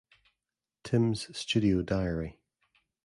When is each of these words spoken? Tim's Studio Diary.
Tim's 0.83 1.27
Studio 1.37 1.83
Diary. 1.83 2.39